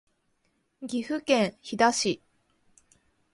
[0.87, 2.23] 岐阜県飛騨市